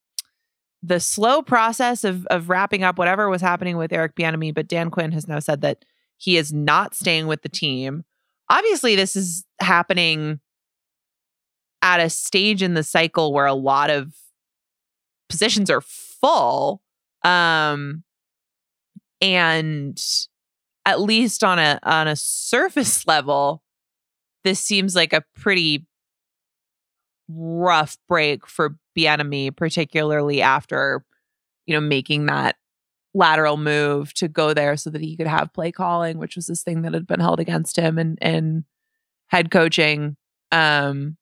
[0.84, 4.90] the slow process of of wrapping up whatever was happening with Eric Bieniemy, but Dan
[4.90, 5.86] Quinn has now said that
[6.18, 8.04] he is not staying with the team.
[8.50, 10.40] Obviously, this is happening
[11.82, 14.14] at a stage in the cycle where a lot of
[15.30, 16.82] positions are full.
[17.24, 18.04] Um
[19.22, 20.00] and
[20.86, 23.64] at least on a on a surface level,
[24.44, 25.86] this seems like a pretty
[27.30, 31.04] rough break for Bieniemy, particularly after
[31.66, 32.56] you know making that
[33.14, 36.64] lateral move to go there so that he could have play calling, which was this
[36.64, 38.64] thing that had been held against him and and
[39.28, 40.16] head coaching.
[40.52, 41.18] Um,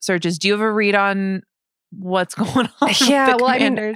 [0.00, 0.38] searches.
[0.38, 1.42] Do you have a read on
[1.90, 2.90] what's going on?
[3.00, 3.94] Yeah, well, I mean,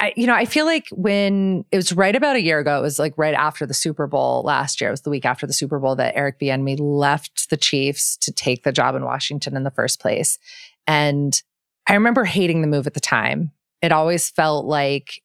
[0.00, 2.82] I, you know, I feel like when it was right about a year ago, it
[2.82, 4.88] was like right after the Super Bowl last year.
[4.88, 8.32] It was the week after the Super Bowl that Eric Bieniemy left the Chiefs to
[8.32, 10.38] take the job in Washington in the first place.
[10.86, 11.40] And
[11.88, 13.52] I remember hating the move at the time.
[13.80, 15.22] It always felt like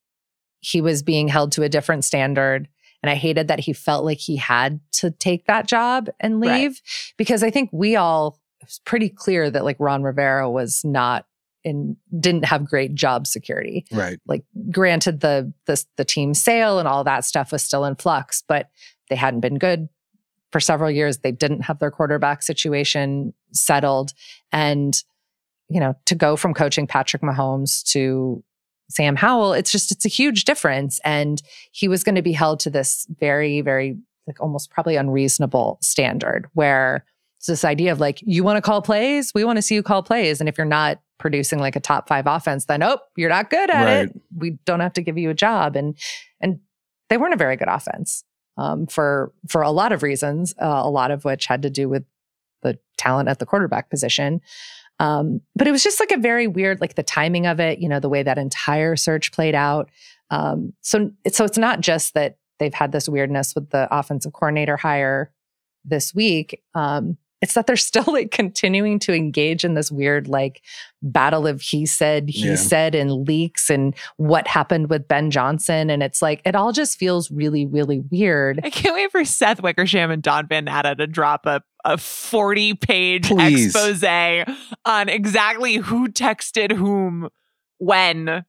[0.59, 2.67] he was being held to a different standard.
[3.03, 6.61] And I hated that he felt like he had to take that job and Right.
[6.61, 6.81] leave
[7.17, 11.25] because I think we all, it was pretty clear that like Ron Rivera was not
[11.63, 14.19] in, didn't have great job security Right.
[14.25, 18.41] like granted the the the team sale and all that stuff was still in flux
[18.47, 18.69] but
[19.09, 19.89] they hadn't been good
[20.51, 24.13] for several years they didn't have their quarterback situation settled
[24.51, 25.03] and
[25.69, 28.43] you know to go from coaching Patrick Mahomes to
[28.89, 30.99] Sam Howell it's just it's a huge difference.
[31.03, 35.77] And he was going to be held to this very very like almost probably unreasonable
[35.81, 37.05] standard where
[37.37, 39.31] it's this idea of like you want to call plays?
[39.33, 40.39] We want to see you call plays.
[40.39, 43.69] And if you're not producing like a top 5 offense then oh you're not good
[43.69, 44.21] at it.
[44.35, 45.75] We don't have to give you a job.
[45.75, 45.97] And
[46.39, 46.59] and
[47.09, 48.23] they weren't a very good offense
[48.57, 51.89] um, for for a lot of reasons uh, a lot of which had to do
[51.89, 52.05] with
[52.63, 54.41] the talent at the quarterback position
[54.99, 57.87] um, but it was just like a very weird like the timing of it you
[57.89, 59.89] know the way that entire search played out
[60.29, 64.77] um, so so it's not just that they've had this weirdness with the offensive coordinator
[64.77, 65.31] hire
[65.85, 70.63] this week um, it's that they're still like continuing to engage in this weird like
[71.03, 72.55] battle of he said he Yeah.
[72.55, 76.97] said and leaks and what happened with Ben Johnson and it's like it all just
[76.97, 78.59] feels really really weird.
[78.63, 82.73] I can't wait for Seth Wickersham and Don Van Natta to drop a, a 40
[82.75, 83.67] page Please.
[83.75, 84.03] expose
[84.85, 87.29] on exactly who texted whom
[87.79, 88.43] when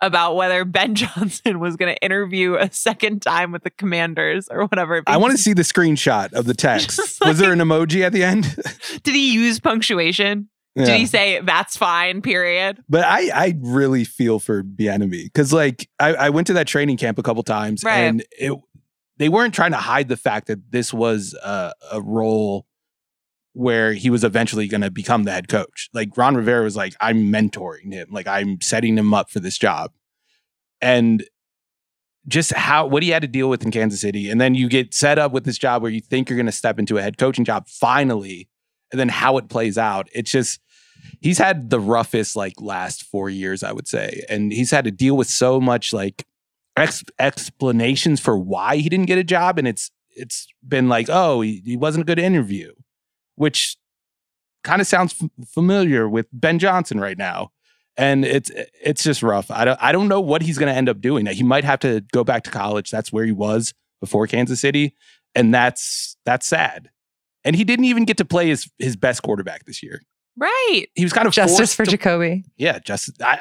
[0.00, 4.62] about whether Ben Johnson was going to interview a second time with the commanders or
[4.66, 5.00] whatever.
[5.06, 6.96] I want to see the screenshot of the text.
[6.96, 8.56] Just Was there an emoji at the end?
[9.04, 10.48] Did he use punctuation?
[10.74, 12.82] Did he say that's fine, period?
[12.88, 16.96] But I, I really feel for Bieniemy because, like, I, I went to that training
[16.96, 17.98] camp a couple times, Right.
[17.98, 18.58] and it
[19.18, 22.66] they weren't trying to hide the fact that this was a, a role
[23.54, 25.90] where he was eventually going to become the head coach.
[25.92, 29.58] Like Ron Rivera was like, I'm mentoring him, like I'm setting him up for this
[29.58, 29.92] job,
[30.80, 31.24] and
[32.28, 34.94] just how what he had to deal with in Kansas City, and then you get
[34.94, 37.18] set up with this job where you think you're going to step into a head
[37.18, 38.48] coaching job finally,
[38.90, 40.08] and then how it plays out.
[40.14, 40.60] It's just
[41.20, 44.90] he's had the roughest like last four years, I would say, and he's had to
[44.90, 46.24] deal with so much like
[46.76, 51.40] ex- explanations for why he didn't get a job, and it's it's been like, oh,
[51.40, 52.72] he, he wasn't a good interview,
[53.36, 53.76] which
[54.64, 57.50] kind of sounds f- familiar with Ben Johnson right now.
[57.96, 58.50] And it's
[58.82, 59.50] it's just rough.
[59.50, 61.26] I don't I don't know what he's going to end up doing.
[61.26, 62.90] He might have to go back to college.
[62.90, 64.94] That's where he was before Kansas City,
[65.34, 66.88] and that's that's sad.
[67.44, 70.00] And he didn't even get to play his his best quarterback this year.
[70.38, 70.86] Right.
[70.94, 72.44] He was kind of Justice for to- Jacoby.
[72.56, 73.40] Yeah, just I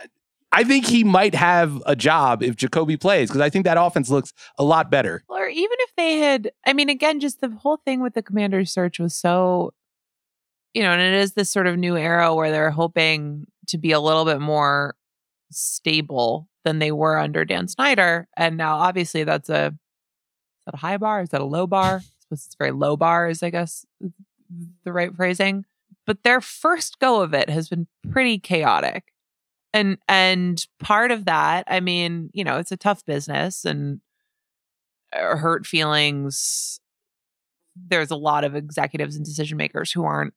[0.51, 4.09] I think he might have a job if Jacoby plays because I think that offense
[4.09, 5.23] looks a lot better.
[5.29, 8.69] Or even if they had, I mean, again, just the whole thing with the commander's
[8.69, 9.71] search was so,
[10.73, 13.91] you know, and it is this sort of new era where they're hoping to be
[13.91, 14.95] a little bit more
[15.51, 18.27] stable than they were under Dan Snyder.
[18.37, 21.21] And now, obviously, that's a, is that a high bar?
[21.21, 21.97] Is that a low bar?
[22.03, 23.85] I suppose it's very low bar, is I guess
[24.83, 25.65] the right phrasing.
[26.05, 29.11] But their first go of it has been pretty chaotic
[29.73, 34.01] and and part of that i mean you know it's a tough business and
[35.13, 36.79] uh, hurt feelings
[37.75, 40.33] there's a lot of executives and decision makers who aren't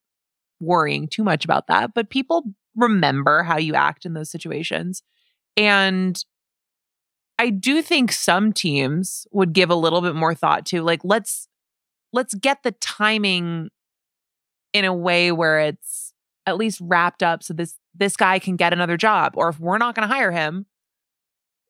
[0.61, 2.45] worrying too much about that but people
[2.77, 5.03] remember how you act in those situations.
[5.57, 6.23] And
[7.39, 11.49] i do think some teams would give a little bit more thought to like let's
[12.13, 13.69] let's get the timing
[14.73, 16.15] in a way where it's
[16.47, 19.79] at least wrapped up so this this guy can get another job or if we're
[19.79, 20.67] not going to hire him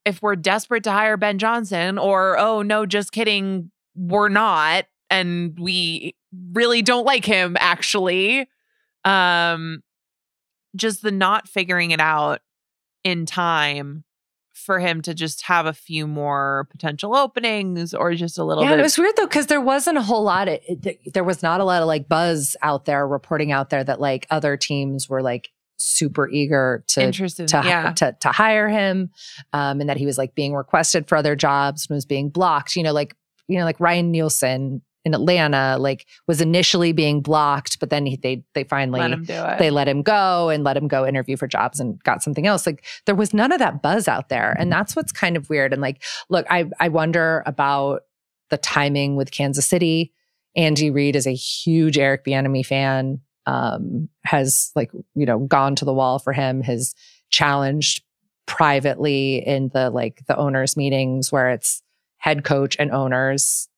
[0.04, 5.58] if we're desperate to hire Ben Johnson or oh no just kidding we're not and
[5.58, 6.14] we
[6.52, 8.46] really don't like him actually
[9.04, 9.80] um
[10.76, 12.40] just the not figuring it out
[13.04, 14.04] in time
[14.52, 18.70] for him to just have a few more potential openings or just a little Yeah,
[18.70, 20.48] bit it was weird though because there wasn't a whole lot.
[20.48, 20.60] Of,
[21.12, 24.26] there was not a lot of like buzz out there reporting out there that like
[24.30, 29.10] other teams were like super eager to interested to, yeah to to hire him,
[29.52, 32.76] um, and that he was like being requested for other jobs and was being blocked.
[32.76, 33.16] You know, like
[33.48, 38.16] you know, like Ryan Nielsen in Atlanta, like was initially being blocked, but then he,
[38.16, 41.06] they they finally let him do it they let him go and let him go
[41.06, 42.66] interview for jobs and got something else.
[42.66, 44.56] Like there was none of that buzz out there.
[44.58, 45.72] And that's what's kind of weird.
[45.72, 48.02] And like, look, I I wonder about
[48.50, 50.12] the timing with Kansas City.
[50.56, 53.20] Andy Reid is a huge Eric Bieniemy fan.
[53.46, 56.94] Um, has like, you know, gone to the wall for him, has
[57.28, 58.02] challenged
[58.46, 61.82] privately in the like the owners meetings where it's
[62.18, 63.68] head coach and owners,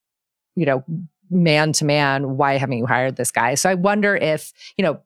[0.54, 0.84] you know,
[1.30, 3.54] man to man, why haven't you hired this guy?
[3.54, 5.00] So I wonder if, you know,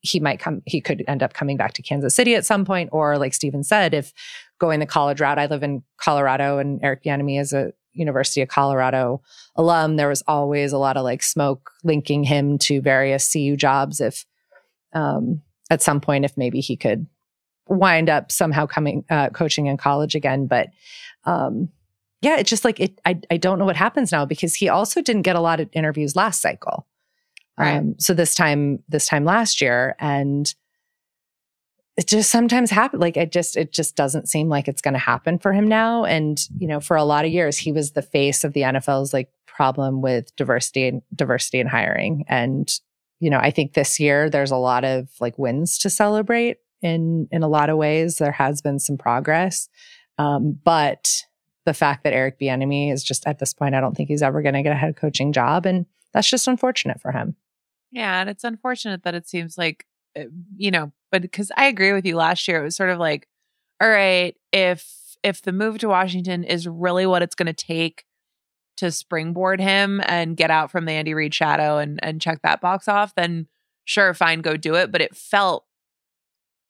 [0.00, 2.90] he might come, he could end up coming back to Kansas City at some point,
[2.92, 4.12] or like Steven said, if
[4.58, 8.48] going the college route, I live in Colorado and Eric Bieniemy is a University of
[8.48, 9.22] Colorado
[9.56, 9.96] alum.
[9.96, 14.00] There was always a lot of like smoke linking him to various CU jobs.
[14.00, 14.26] If
[14.92, 17.06] um, at some point, if maybe he could
[17.66, 20.68] wind up somehow coming uh, coaching in college again, but
[21.24, 21.68] um,
[22.22, 23.00] yeah, it's just like it.
[23.04, 25.68] I I don't know what happens now because he also didn't get a lot of
[25.72, 26.86] interviews last cycle.
[27.58, 27.76] Right.
[27.76, 30.52] Um, so this time, this time last year, and
[31.96, 33.00] it just sometimes happen.
[33.00, 36.04] Like it just, it just doesn't seem like it's going to happen for him now.
[36.04, 39.12] And you know, for a lot of years, he was the face of the NFL's
[39.12, 42.24] like problem with diversity and diversity in hiring.
[42.28, 42.72] And
[43.20, 47.28] you know, I think this year there's a lot of like wins to celebrate in
[47.30, 48.16] in a lot of ways.
[48.16, 49.68] There has been some progress,
[50.18, 51.24] um, but
[51.64, 54.42] the fact that Eric Bieniemy is just at this point, I don't think he's ever
[54.42, 57.36] going to get a head coaching job, and that's just unfortunate for him.
[57.90, 59.86] Yeah, and it's unfortunate that it seems like
[60.18, 60.24] uh,
[60.56, 63.28] you know, but because I agree with you last year, it was sort of like,
[63.80, 68.04] all right, if if the move to Washington is really what it's going to take
[68.78, 72.60] to springboard him and get out from the Andy Reid shadow and and check that
[72.60, 73.46] box off, then
[73.84, 74.90] sure, fine, go do it.
[74.90, 75.64] But it felt,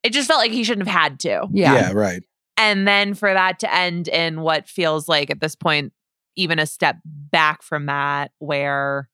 [0.03, 1.49] it just felt like he shouldn't have had to.
[1.53, 2.23] Yeah, yeah, right.
[2.57, 5.93] And then for that to end in what feels like at this point,
[6.37, 9.09] even a step back from that, where,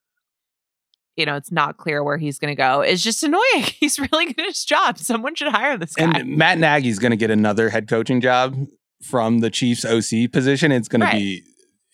[1.17, 3.43] you know, it's not clear where he's going to go, is just annoying.
[3.81, 4.99] He's really good at his job.
[4.99, 6.19] Someone should hire this guy.
[6.21, 8.57] And Matt Nagy's going to get another head coaching job
[9.03, 10.71] from the Chiefs OC position.
[10.73, 11.13] It's going Right.
[11.13, 11.43] to be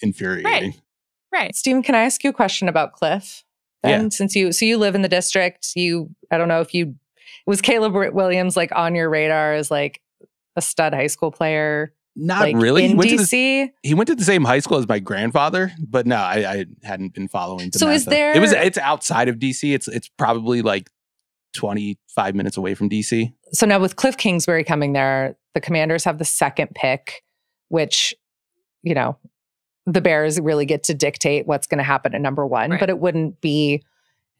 [0.01, 0.75] infuriating.
[1.33, 1.55] right.
[1.55, 3.43] Steven, can I ask you a question about Kliff?
[3.83, 4.09] Then, Yeah.
[4.11, 6.95] since you so you live in the district, you I don't know if you
[7.47, 10.01] was Caleb Williams like on your radar as like
[10.57, 12.83] a stud high school player, Not like really.
[12.85, 13.71] He in went, to the, DC.
[13.83, 17.15] he went to the same high school as my grandfather, but no, I, I hadn't
[17.15, 17.73] been following.
[17.73, 18.37] So is there?
[18.37, 18.53] It was.
[18.53, 19.75] It's outside of DC.
[19.75, 20.91] It's it's probably like
[21.55, 23.33] twenty five minutes away from DC.
[23.53, 27.23] So now with Kliff Kingsbury coming there, the Commanders have the second pick,
[27.69, 28.15] which
[28.83, 29.17] you know
[29.87, 32.81] the Bears really get to dictate what's going to happen at number one, Right.
[32.81, 33.83] but it wouldn't be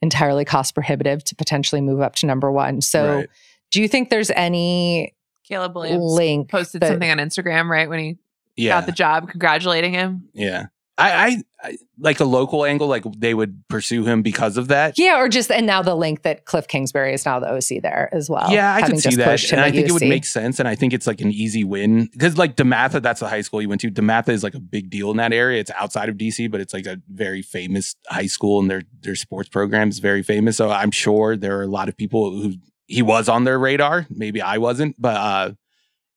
[0.01, 2.81] entirely cost prohibitive to potentially move up to number one.
[2.81, 3.29] So Right.
[3.71, 5.14] Do you think there's any
[5.47, 8.17] Caleb Williams link posted that- something on Instagram right when he
[8.55, 8.79] Yeah.
[8.79, 10.29] got the job, congratulating him.
[10.33, 10.67] Yeah.
[10.97, 14.97] I, I, I like a local angle, like they would pursue him because of that.
[14.97, 18.07] Yeah, or just and now the link that Kliff Kingsbury is now the OC there
[18.13, 18.49] as well.
[18.49, 19.51] yeah, I can see that.
[19.51, 20.57] And I at think it would make sense.
[20.57, 23.61] And I think it's like an easy win because, like, Dematha, that's the high school
[23.61, 23.91] you went to.
[23.91, 25.59] Dematha is like a big deal in that area.
[25.59, 29.15] It's outside of DC, but it's like a very famous high school and their, their
[29.15, 30.55] sports program is very famous.
[30.55, 32.53] So I'm sure there are a lot of people who
[32.87, 34.05] he was on their radar.
[34.09, 35.51] Maybe I wasn't, but uh,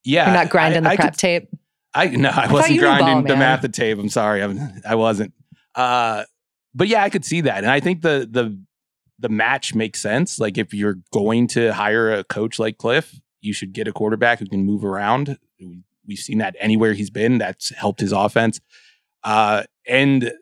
[0.04, 0.26] yeah.
[0.26, 1.48] You're not grinding I, the I prep could- tape.
[1.94, 3.98] I no, I thought wasn't knew ball, grinding Dematha tape.
[3.98, 5.32] I'm sorry, I'm, I wasn't.
[5.74, 6.24] Uh,
[6.74, 8.58] but yeah, I could see that, and I think the the
[9.18, 10.38] the match makes sense.
[10.38, 14.38] Like if you're going to hire a coach like Kliff, you should get a quarterback
[14.38, 15.38] who can move around.
[15.60, 17.36] We- We've seen that anywhere he's been.
[17.36, 18.62] That's helped his offense.
[19.22, 20.32] Uh, and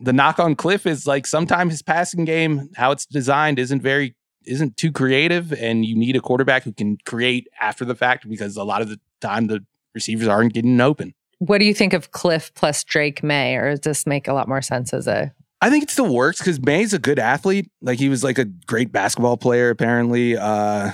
[0.00, 4.14] the knock on Kliff is like sometimes his passing game, how it's designed, isn't very
[4.46, 8.56] isn't too creative, and you need a quarterback who can create after the fact because
[8.56, 11.14] a lot of the time the receivers aren't getting open.
[11.38, 14.48] What do you think of Kliff plus Drake Maye, or does this make a lot
[14.48, 15.32] more sense as a?
[15.60, 17.70] I think it still works because Maye's a good athlete.
[17.80, 20.36] Like he was like a great basketball player, apparently.
[20.36, 20.92] Uh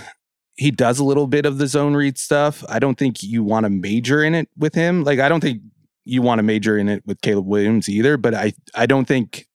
[0.56, 2.62] he does a little bit of the zone read stuff.
[2.68, 5.02] I don't think you want to major in it with him.
[5.02, 5.62] Like I don't think
[6.04, 9.46] you want to major in it with Caleb Williams either, but I I don't think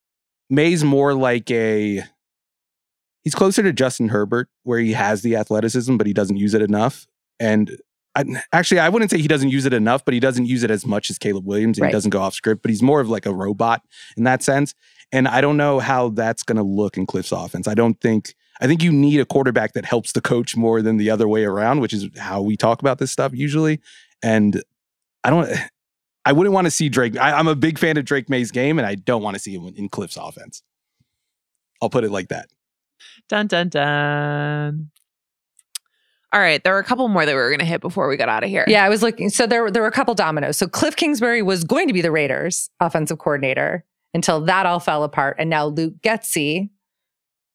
[0.49, 2.03] Maye's more like a
[3.27, 6.61] he's closer to Justin Herbert where he has the athleticism but he doesn't use it
[6.61, 7.05] enough.
[7.41, 7.75] And
[8.15, 8.23] I,
[8.53, 10.85] actually I wouldn't say he doesn't use it enough, but he doesn't use it as
[10.85, 11.89] much as Caleb Williams and Right.
[11.89, 13.81] he doesn't go off script, but he's more of like a robot
[14.15, 14.73] in that sense.
[15.11, 17.67] And I don't know how that's going to look in Kliff's offense.
[17.67, 20.95] I don't think, I think you need a quarterback that helps the coach more than
[20.95, 23.81] the other way around, which is how we talk about this stuff usually.
[24.23, 24.63] And
[25.25, 25.49] I don't,
[26.23, 27.17] I wouldn't want to see Drake.
[27.17, 29.53] I, I'm a big fan of Drake Maye's game, and I don't want to see
[29.53, 30.63] him in Kliff's offense.
[31.81, 32.49] I'll put it like that.
[33.29, 34.91] Dun dun dun.
[36.33, 38.17] All right, there were a couple more that we were going to hit before we
[38.17, 38.65] got out of here.
[38.67, 39.29] Yeah, I was looking.
[39.29, 40.57] So there, there were a couple dominoes.
[40.57, 45.03] So Kliff Kingsbury was going to be the Raiders offensive coordinator until that all fell
[45.03, 46.69] apart, and now Luke Getsy,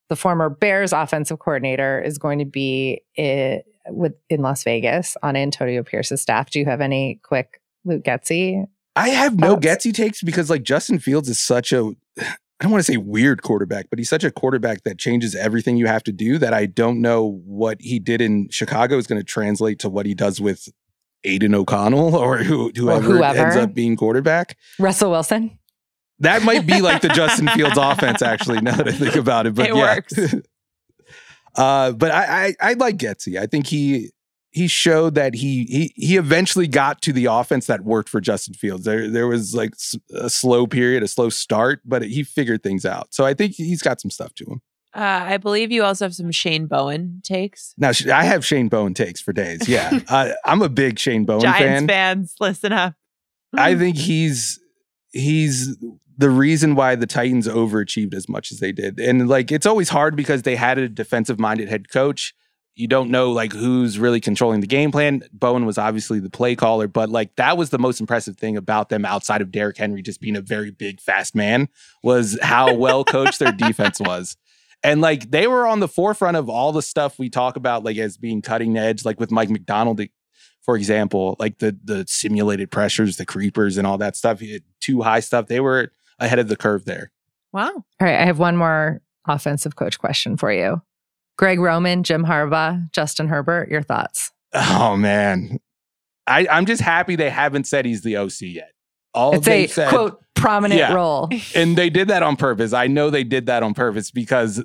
[0.09, 5.35] the former Bears offensive coordinator, is going to be i with in Las Vegas on
[5.35, 6.49] Antonio Pierce's staff.
[6.49, 8.65] Do you have any quick Luke Getsy?
[8.95, 9.65] I have no Thoughts?
[9.65, 11.93] Getsy takes because like Justin Fields is such a
[12.63, 15.75] I don't want to say weird quarterback, but he's such a quarterback that changes everything
[15.75, 19.19] you have to do that I don't know what he did in Chicago is going
[19.19, 20.69] to translate to what he does with
[21.25, 23.37] Aidan O'Connell or who, whoever, whoever.
[23.37, 24.57] ends up being quarterback.
[24.79, 25.59] Russell Wilson.
[26.19, 29.55] That might be like the Justin Fields offense, actually, now that I think about it.
[29.55, 29.95] But It yeah.
[29.95, 30.35] works.
[31.55, 33.37] uh, but I, I I like Getsy.
[33.37, 34.11] I think he
[34.53, 38.53] he showed that he he he eventually got to the offense that worked for Justin
[38.53, 38.85] Fields.
[38.85, 39.73] There there was like
[40.13, 43.13] a slow period, a slow start, but he figured things out.
[43.13, 44.61] So I think he's got some stuff to him.
[44.95, 47.73] Uh, I believe you also have some Shane Bowen takes.
[47.79, 49.67] Now I have Shane Bowen takes for days.
[49.67, 51.87] Yeah, uh, I'm a big Shane Bowen Giants fan.
[51.87, 52.93] fans, listen up.
[53.55, 54.59] I think he's
[55.11, 55.77] he's
[56.15, 58.99] the reason why the Titans overachieved as much as they did.
[58.99, 62.35] And like it's always hard because they had a defensive minded head coach.
[62.75, 65.23] You don't know like who's really controlling the game plan.
[65.31, 68.89] Bowen was obviously the play caller, but like that was the most impressive thing about
[68.89, 71.69] them outside of Derrick Henry just being a very big fast man
[72.01, 74.37] was how well coached their defense was.
[74.83, 77.97] And like they were on the forefront of all the stuff we talk about like
[77.97, 80.01] as being cutting edge like with Mike Macdonald
[80.63, 84.41] for example, like the the simulated pressures, the creepers, and all that stuff,
[84.79, 85.47] two high stuff.
[85.47, 87.11] They were ahead of the curve there.
[87.51, 87.69] Wow.
[87.69, 90.81] All right, I have one more offensive coach question for you.
[91.37, 94.31] Greg Roman, Jim Harbaugh, Justin Herbert, your thoughts?
[94.53, 95.59] Oh man,
[96.27, 98.71] I I'm just happy they haven't said he's the OC yet.
[99.13, 100.93] All it's a they said, quote prominent Yeah.
[100.93, 101.29] role.
[101.55, 102.73] and they did that on purpose.
[102.73, 104.63] I know they did that on purpose because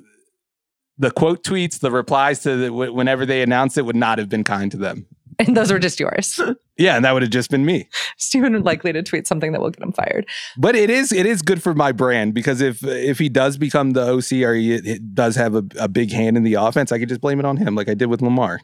[0.97, 4.43] the quote tweets, the replies to the, whenever they announced it would not have been
[4.43, 5.05] kind to them.
[5.47, 6.39] And those were just yours.
[6.77, 7.89] Yeah, and that would have just been me.
[8.17, 10.25] Steven likely to tweet something that will get him fired.
[10.57, 13.91] But it is it is good for my brand because if if he does become
[13.91, 16.99] the OC or he it does have a, a big hand in the offense, I
[16.99, 18.61] could just blame it on him, like I did with Lamar.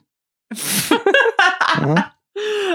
[1.78, 2.08] Uh-huh.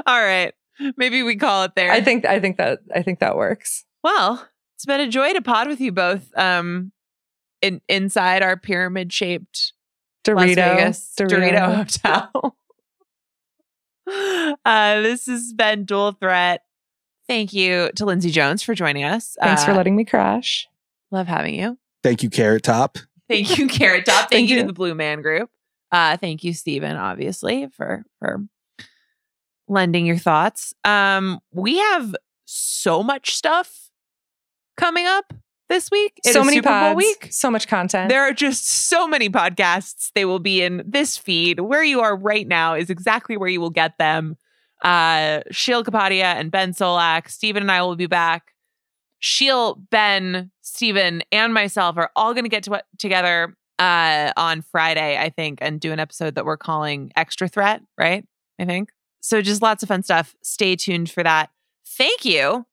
[0.05, 0.53] All right.
[0.95, 1.91] Maybe we call it there.
[1.91, 3.83] I think I think that I think that works.
[4.03, 6.27] Well, it's been a joy to pod with you both.
[6.37, 6.91] Um,
[7.63, 9.73] in inside our pyramid shaped
[10.27, 12.55] Las Dorito, Vegas Dorito, Hotel.
[14.65, 16.63] uh, this has been Dual Threat.
[17.27, 19.37] Thank you to Lindsay Jones for joining us.
[19.41, 20.67] Thanks for Uh, letting me crash.
[21.11, 21.77] Love having you.
[22.03, 22.97] Thank you, Carrot Top.
[23.29, 24.29] Thank you, Carrot Top.
[24.29, 24.61] Thank, Thank you, you.
[24.63, 25.49] to the Blue Man Group.
[25.91, 28.41] Uh, thank you, Steven, obviously, for for
[29.67, 30.73] lending your thoughts.
[30.83, 33.89] Um, we have so much stuff
[34.77, 35.33] coming up
[35.71, 36.19] this week.
[36.25, 37.29] It so is many Super Bowl week.
[37.31, 38.09] so much content.
[38.09, 40.11] There are just so many podcasts.
[40.13, 41.61] They will be in this feed.
[41.61, 44.35] Where you are right now is exactly where you will get them.
[44.83, 47.29] Uh, Sheil Kapadia and Ben Solak.
[47.29, 48.53] Steven and I will be back.
[49.19, 55.17] Sheil, Ben, Steven, and myself are all going to get to, together uh, on Friday,
[55.17, 58.25] I think, and do an episode that we're calling Extra Threat, right?
[58.59, 58.89] I think.
[59.21, 60.35] So just lots of fun stuff.
[60.41, 61.51] Stay tuned for that.
[61.85, 62.65] Thank you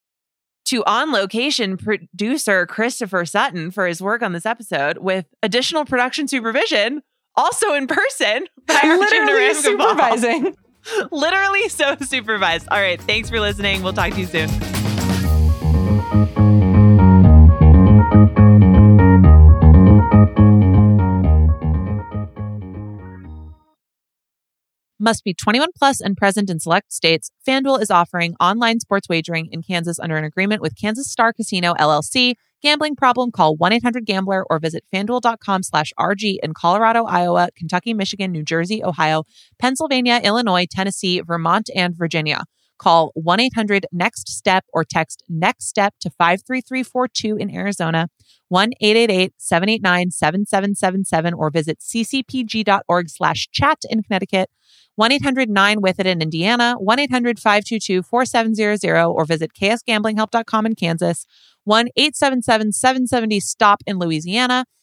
[0.69, 6.29] to on location producer Christopher Sutton for his work on this episode with additional production
[6.29, 7.03] supervision,
[7.37, 10.57] also in person by Literally supervising.
[11.11, 12.69] Literally so supervised.
[12.71, 13.01] All right.
[13.01, 13.83] Thanks for listening.
[13.83, 14.68] We'll talk to you soon.
[25.01, 27.31] Must be 21 plus and present in select states.
[27.47, 31.75] FanDuel is offering online sports wagering in Kansas under an agreement with Kansas Star Casino
[31.75, 32.35] LLC.
[32.61, 33.31] Gambling problem?
[33.31, 39.23] Call 1-800-GAMBLER or visit fanduel.com slash RG in Colorado, Iowa, Kentucky, Michigan, New Jersey, Ohio,
[39.61, 42.43] Pennsylvania, Illinois, Tennessee, Vermont, and Virginia.
[42.79, 48.09] Call 1-800-NEXT-STEP or text NEXT STEP to 53342 in Arizona,
[48.53, 54.49] 1-888-789-7777 or visit ccpg.org slash chat in Connecticut,
[55.01, 61.27] 1-800-9-WITH-IT in Indiana, 1-800-522-4700 or visit ksgamblinghelp.com in Kansas,
[61.69, 64.65] 1-877-770-STOP in Louisiana,